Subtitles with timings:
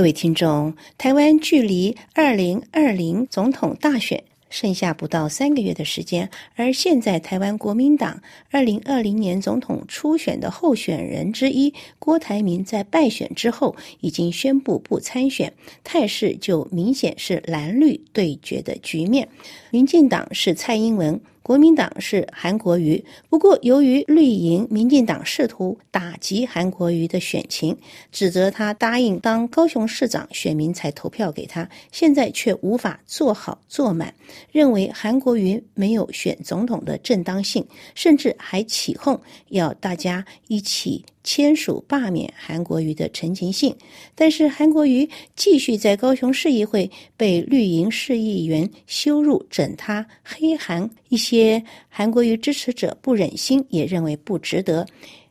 [0.00, 15.52] 各位听众，台湾距离二零二零总统大选剩下不到三个月的时间，而现在台湾国民党二零二零年总统初选的候选人之一郭台铭在败选之后已经宣布不参选，
[15.84, 19.28] 态势就明显是蓝绿对决的局面。
[19.70, 21.20] 民进党是蔡英文。
[21.42, 27.76] 国民党是韩国瑜，不过由于绿营民进党试图打击韩国瑜的选情，
[28.12, 34.14] 指责他答应当高雄市长，选民才投票给他，现在却无法做好做满，
[34.52, 41.04] 认为韩国瑜没有选总统的正当性，甚至还起哄要大家一起。
[41.22, 43.74] 签署罢免韩国瑜的陈情信，
[44.14, 54.86] 但是韩国瑜继续在高雄市议会被绿营市议员羞辱、整他、黑韩，一些韩国瑜支持者不忍心，也认为不值得。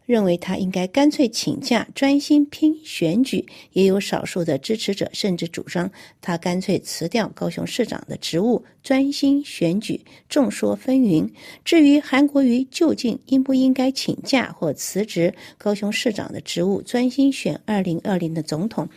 [0.10, 3.46] 认为他应该干脆请假，专心拼选举。
[3.74, 5.88] 也有少数的支持者甚至主张
[6.20, 10.02] 他干脆辞掉高雄市长的职务，专心选举。
[10.28, 11.30] 众说纷纭。
[11.64, 18.90] 至于韩国瑜究竟应不应该请假或辞职高雄市长的职务，专心选二零二零的总统，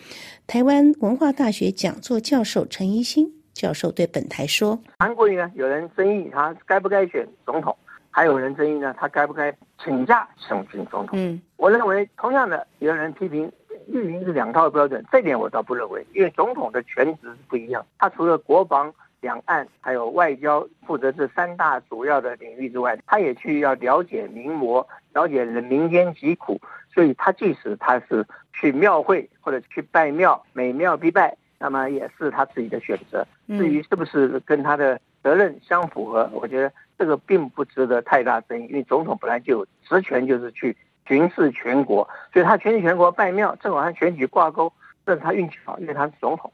[0.46, 7.77] 台湾文化大学讲座教授陈怡新教授对本台说：“韩国瑜呢，有人争议他该不该选总统。”
[8.14, 9.50] 还有人争议呢，他该不该
[9.83, 11.08] 请假选总统？
[11.12, 13.50] 嗯，我认为同样的，有人批评
[13.86, 17.84] 绿营是两套标准，这点我倒不认为，因为总统的全职是不一样。
[17.98, 26.61] 他除了国防、两岸还有外交负责这三大主要的领域之外，他也去要了解民魔，了解人民间疾苦。
[26.94, 33.27] 所以他即使他是去庙会或者去拜庙，每庙必拜，那么也是他自己的选择。
[33.48, 36.72] 至于是不是跟他的责任相符合，我觉得。
[37.03, 44.73] 这个并不值得太大争议，因为总统本来就有职权，就是去巡视全国，所以他巡视全国拜庙，正好和选举挂钩，
[45.05, 46.52] 这是他运气好，因为他是总统。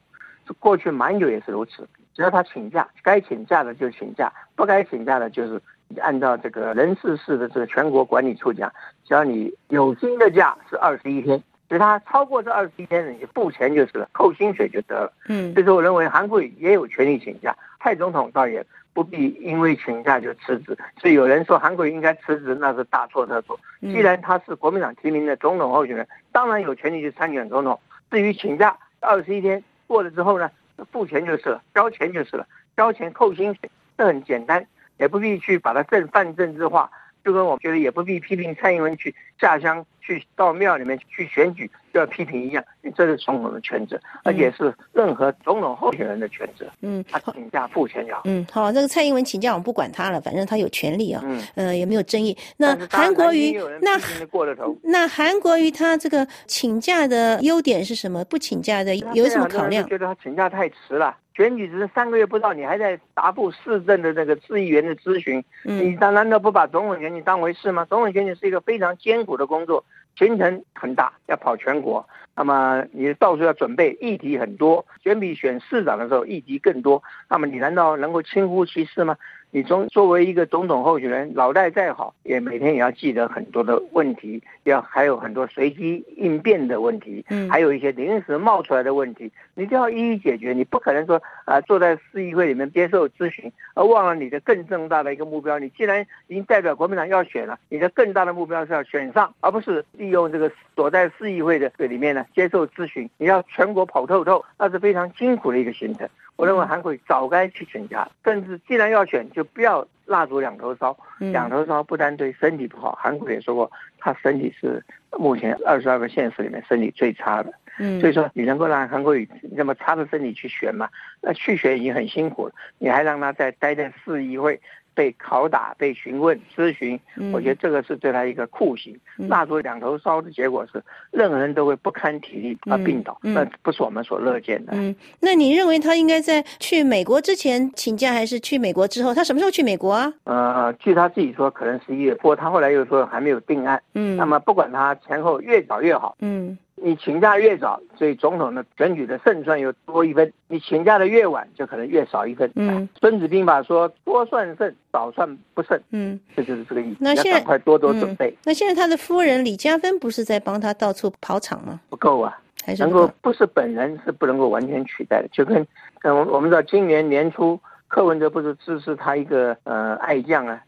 [0.57, 5.61] 过去蛮久也是如此，只要他请假，该请假的就请假，不该请假的就是
[6.01, 8.73] 按照这个人事室的这个全国管理处讲，
[9.05, 15.13] 只要你有薪的假是二十一天，所以他超过这二十一天，你就付钱就是了，扣薪水就得了。
[15.27, 18.65] 嗯，所以说我认为韩国也有权利请假，蔡总统倒也。
[18.91, 23.57] 不必因为请假就辞职，所以有人说韩国瑜应该辞职，那是大错特错。
[23.79, 27.79] 既然他是国民党提名的总统候选人，当然有权利去参选总统。
[28.09, 30.49] 至于请假二十一天过了之后呢，
[30.91, 32.45] 付钱就是了，交钱就是了，
[32.75, 34.65] 交钱扣薪水，这很简单，
[34.97, 36.91] 也不必去把它政泛政治化。
[37.23, 42.63] 就跟我觉得也不必批评蔡英文去下乡去到庙里面去选举就要批评一样，
[42.95, 46.65] 这是总统的权责，而且是任何总统候选人的权责。
[46.81, 48.21] 嗯，他请假付钱就好。
[48.25, 51.21] 嗯，好，这个蔡英文请假我们不管他了，反正他有权利啊。
[51.25, 52.35] 嗯，呃，也没有争议。
[52.57, 54.75] 那韩国瑜那过了头。
[54.83, 58.23] 那韩国瑜他这个请假的优点是什么？
[58.25, 59.87] 不请假的有什么考量？
[59.87, 61.15] 觉得他请假太迟了。
[61.39, 67.85] 选举只是三个月不到，你还在答复市政的那个市议员的咨询，你难难道不把总统选举当回事吗？
[67.85, 69.85] 总统选举是一个非常艰苦的工作，
[70.17, 72.05] 行程很大，要跑全国，
[72.35, 79.15] 那么你到处要准备，议题很多，选比选市长的时候议题更多，那么你难道能够轻忽其事吗？
[79.51, 90.53] 你从作为一个总统候选人，脑袋再好，也每天也要记得很多的问题，要还有很多随机应变的问题，嗯，还有一些临时冒出来的问题，你都要一一解决。
[90.53, 95.57] 你不可能说啊，坐在市议会里面接受咨询，而忘了你的更重大的一个目标。
[95.57, 103.09] 你既然已经代表国民党要选了，你的更大的目标是要选上，而不是利用这个躲在市议会的这里面呢接受咨询。
[103.17, 106.07] 你要全国跑透透，那是非常辛苦的一个行程。
[106.39, 110.97] 我认为韩国早该去请假，甚至既然要选，就不要蜡烛两头烧。
[111.17, 114.81] 两头烧不但对身体不好，韩国也说过，他身体是
[115.17, 117.51] 目前二十二个县市里面身体最差的。
[117.77, 120.87] 嗯，所以说你能够让韩国瑜那么差的身体去选吗？
[121.19, 124.57] 那去选已经很辛苦了，你还让他再待在市议会。
[124.99, 126.99] 被拷打、被询问、咨询，
[127.31, 128.93] 我觉得这个是对他一个酷刑。
[129.15, 134.73] 蜡烛两头烧的结果是，任何人都会不堪体力而病倒，那不是我们所乐见的。
[134.75, 139.13] 嗯，那你认为他应该在去美国之前请假，还是去美国之后？
[139.13, 140.13] 他什么时候去美国啊？
[140.25, 143.81] 呃，据他自己说，可能十一月，不过他后来又说还没有定案。
[143.93, 146.17] 嗯，那么不管他前后越早越好。
[146.19, 146.57] 嗯。
[146.81, 152.49] 你请假越早，所以总统的选举的胜算又多一分；你请假的越晚，就可能越少一分。
[152.55, 155.79] 嗯，《孙子兵法》说“多算胜，少算不胜”。
[155.91, 156.97] 嗯，这就是这个意思。
[156.99, 158.35] 那现在快多多准备。
[158.43, 161.79] 那现在他的夫人李嘉芬不是在帮他到处跑场吗？
[161.89, 162.37] 不够啊，
[162.77, 165.27] 能够不是本人是不能够完全取代的。
[165.31, 165.65] 就跟，
[166.03, 170.61] 嗯，我们知道今年年初柯文哲不是支持他一个呃爱将啊，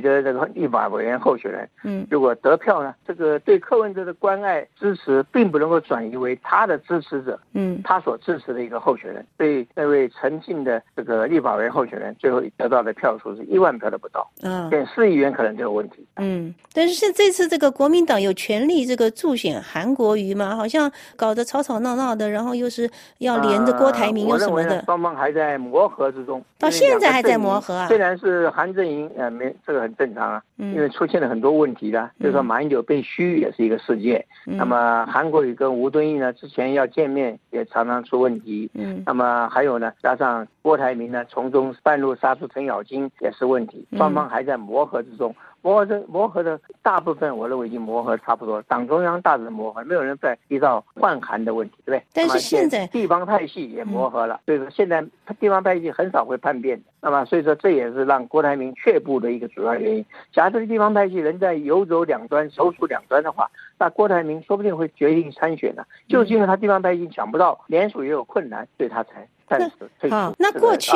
[0.00, 22.88] 女的这个立法委员候选人，嗯，如果得票呢，这个对柯文哲的关爱支持，并不能够转移为他的支持者，嗯，他所支持的一个候选人，所以那位陈静的这个立法委员候选人，最后得到的票数是一万票都不到，嗯，连四亿元可能都有问题，嗯，但是现这次这个国民党有权利这个助选韩国瑜嘛，好像搞得吵吵闹闹的，然后又是
[23.18, 26.42] 要连着郭台铭又什么的，双方还在磨合之中。
[26.58, 27.88] 到现在还在磨合啊！
[27.88, 34.24] 虽然是韩阵营，呃，没这个很正常啊，因为出现了很多问题的，就是说马英九被虚也是一个事件。
[34.44, 38.70] 那么韩国瑜跟吴敦义呢，之前要见面也常常出问题。
[38.74, 45.34] 嗯，那么还有呢，加上郭台铭呢，从中半路杀出程咬金也是问题，双方还在磨合之中。
[45.62, 48.62] 磨合的磨合的大部分，我认为已经磨合差不多了。
[48.68, 52.06] 党中央大致磨合，没有人再提到换韩的问题，对不对？
[52.12, 55.04] 但是现在地方派系也磨合了，所以说现在
[55.38, 56.80] 地方派系很少会叛变。
[57.02, 60.04] 那么所以说这也是让郭台铭却步的一个主要原因。
[60.32, 65.82] 假如这个地方派系能在游走两端、手处两端的话，那郭台铭说不定会决定参选呢。
[66.06, 69.26] 就是因为他地方派系抢不到，联署也有困难，所以他才。
[69.52, 69.68] 那
[70.08, 70.92] 好，那过去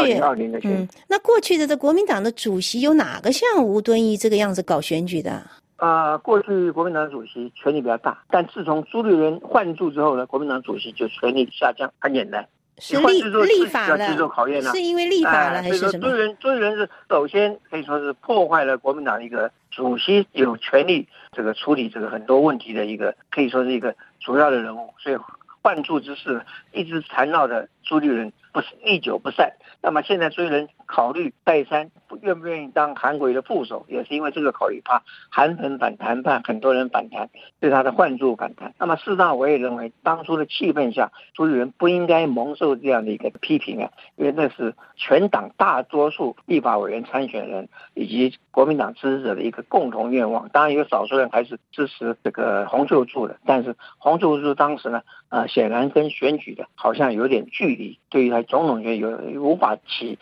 [0.62, 5.42] 嗯，那过去的这国民党的主席有哪个像吴敦义这个样子搞选举的？
[5.74, 12.46] 啊，过去国民党主席权力比较大，但自从朱立伦换柱之后呢，国民党主席就权力下降，很简单。
[12.78, 14.70] 是立立法了，呢？
[14.72, 16.08] 是因为立法了还是什么？
[16.08, 25.16] 朱人朱人是首先可以说是破坏了国民党一个主席有权利这个处理这个很多问题的一个，可以说是一个主要的人物，所以
[25.62, 28.32] 换柱之事一直缠绕着朱立伦。
[28.54, 29.52] 不是历久不散。
[29.82, 34.80] 那么现在追人考虑再三，愿不愿意当韩国瑜的副手，也是因为这个考虑。
[34.84, 38.72] 怕韩粉反弹，怕很多人反弹，对他的换注反弹。
[38.78, 50.48] 那么事实上，我也认为当初的气氛下，朱立伦不应该蒙受这样的一个批评啊，因为那是全党大多数立法委员参选人以及国民党支持者的一个共同愿望。
[50.50, 58.44] 当然有少数人还是支持这个洪秀柱的，但是洪秀柱当时呢，呃，显然跟选举的好像有点距离，对于他。
[58.44, 59.08] 总统权有
[59.42, 60.18] 无法起，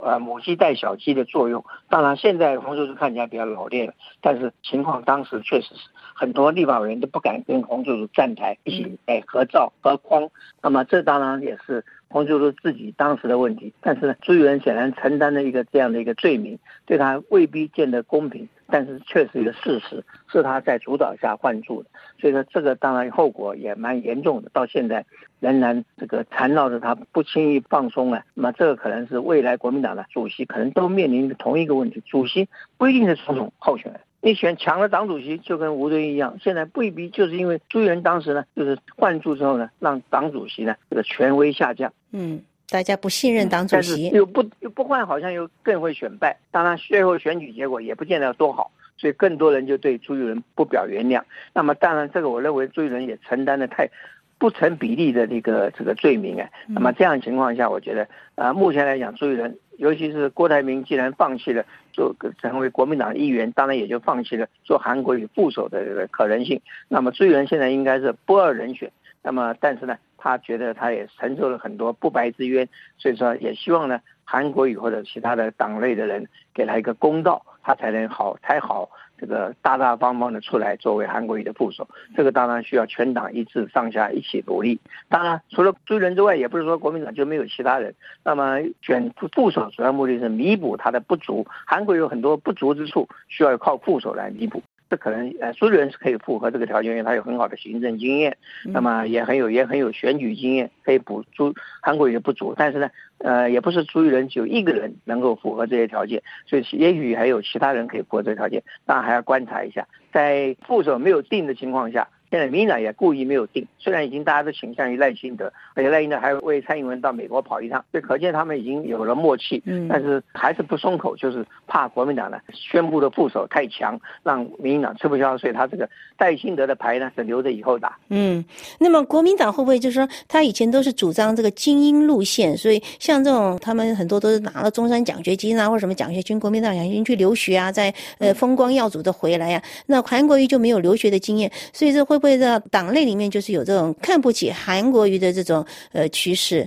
[0.00, 1.64] 呃母鸡带小鸡的作用。
[1.88, 10.28] 当然，现在洪秀柱看起来比较老练了，但是情况当时确实是很多立法委员都不敢跟洪秀柱站台一起哎合照合框。
[10.62, 13.72] 那么这当然也是洪秀柱自己当时的问题。
[13.80, 18.48] 但是呢，朱立伦显然承担了一个这样的一个罪名，对他未必见得公平。
[18.68, 21.88] 但是确实一个事实，是他在主导下换住的，
[22.20, 25.04] 所以说这个当然后果也蛮严重的，到现在
[25.38, 28.24] 仍然这个缠绕着他不轻易放松啊。
[28.34, 42.42] 那么这个可能是未来国民党的主席可能都面临同一个问题，主席不一定是总统候选人，你选强了党主席就跟吴敦义一样，现在未必就是因为朱元当时呢就是换柱之后呢，让党主席呢这个权威下降，嗯。
[42.68, 46.36] 大家不信任党主席，又不又不换，好像又更会选败。
[46.50, 51.22] 当然，最后选举结果也不见得多好，所以更多人就对朱立伦不表原谅。
[51.52, 53.88] 那么，当然这个我认为朱立伦也承担的太
[54.38, 56.48] 不成比例的这个这个罪名啊。
[56.68, 66.60] 那么这样情况下，我觉得啊，目前来讲，朱立伦，尤其是郭台铭，既然放弃了做成为国民党议员，当然也就放弃了做韩国瑜副手的这个可能性。
[66.88, 68.90] 那么朱立伦现在应该是不二人选。
[69.22, 69.96] 那么，但是呢？
[70.18, 72.68] 他觉得他也承受了很多不白之冤，
[72.98, 81.88] 所以说也希望呢，韩国瑜或者其他的党内的人给他一个公道，他才能好才好这个大大方方的出来作为韩国瑜的副手。
[82.16, 84.78] 这个当然需要全党一致上下一起努力。
[85.08, 87.94] 当然，除了追人之外，也不是说国民党就没有其他人。
[88.24, 94.60] 那么选副副手主要目的是弥补他的不足，韩国有很多不足之处，需要靠副手来弥补。
[94.88, 101.52] 这可能呃，苏人是可以符合这个条件，因为他有很好的行政经验，那么也很有也很有选举经验，可以补足
[101.82, 102.54] 韩国瑜的不足。
[102.56, 112.08] 但是呢，呃，也不是朱一人只有一个人能够符合这些条件，所以也许还有其他人可以符合这个条件，当然还要观察一下，在副手没有定的情况下。
[112.30, 119.62] 现在民进党也故意没有定，虽然已经大家都倾向于赖清德，而且赖清德还为蔡英文到美国跑一趟，所以可见他们已经有了默契。
[119.64, 127.96] 嗯，但是还是不松口，就是怕国民党呢宣布的副手太强，让民进党吃不消，所以他这个戴清德的牌呢是留着以后打。
[128.08, 128.44] 嗯，
[128.80, 142.15] 那么国民党会不会就是说他以前都是主张这个精英路线，所以像这种他们很多都是拿了中山奖学金啊，或者什么奖学金，国民党奖学金去留学啊，在呃风光耀祖的回来呀，那韩国瑜就没有留学的经验，所以这会。
[142.16, 146.66] 会不会在党内里面就是有这种看不起韩国瑜的这种呃趋势？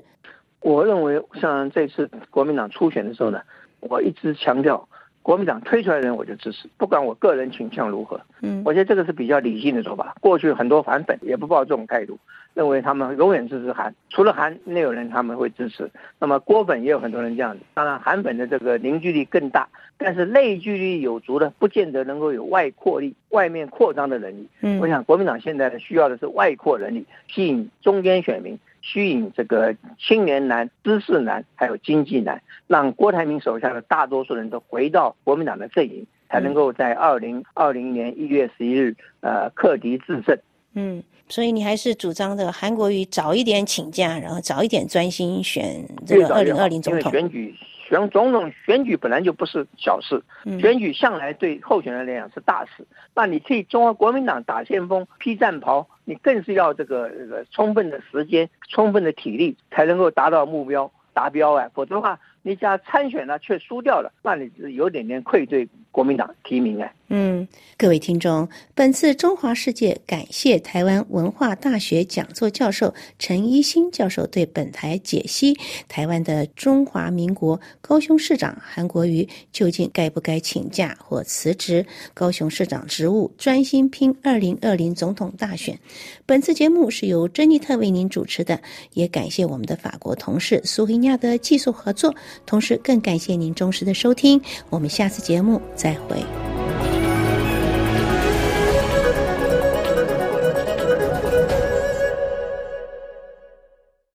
[0.62, 3.42] 我认为，像这次国民党初选的时候呢，
[3.80, 4.88] 我一直强调
[5.22, 8.20] 国民党推出来的人我就支持，不管我个人倾向如何。
[8.42, 10.16] 嗯，我觉得这个是比较理性的做法。
[10.22, 12.18] 过去很多反粉也不抱这种态度，
[12.54, 15.90] 认为他们永远支持韩，除了韩内有人他们会支持。
[16.20, 17.60] 那么郭粉也有很多人这样子。
[17.74, 24.48] 当然韩粉的这个凝聚力更大，但是内聚力有足的，不见得能够有外扩力、外面扩张的能力。
[24.62, 28.58] 嗯，我想国民党现在的需要的是外扩能力，吸引中间选民。
[28.82, 40.38] 吸引这个青年男、知识男，还有经济男，让郭台铭手下的大多数人都回到国民党的阵营，才能够在二零二零年一月十一日，呃，克敌制胜。
[40.74, 47.56] 嗯，所以你还是主张的韩国瑜早一点请假，然后早一点专心选这个二零二零总统选举。
[47.90, 50.22] 选总统选举本来就不是小事，
[50.60, 52.86] 选举向来对候选人来讲是大事。
[53.16, 57.12] 那你替中国国民党打先锋、披战袍，你更是要这个
[57.50, 61.68] 充分的时间、充分的体力，才能够达到目标达标啊！
[61.74, 66.92] 否则的话，你只要参选了却输掉了，那你是有点点愧对国民党提名啊。
[67.12, 85.80] 嗯，各位听众，本次中华世界感谢台湾文化大学讲座教授陈一新教授对本台解析台湾的中华民国高雄市长韩国瑜究竟该不该请假或辞职高雄市长职务，专心拼二零二零总统大选。
[86.28, 88.62] 本次节目是由珍妮特为您主持的，
[88.94, 92.14] 也感谢我们的法国同事苏菲亚的技术合作，
[92.46, 94.40] 同时更感谢您忠实的收听。
[94.70, 96.49] 我们下次节目再会。